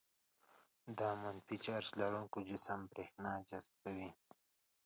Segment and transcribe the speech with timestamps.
[0.97, 4.09] د منفي چارج لرونکي جسم برېښنا جذبه کوي.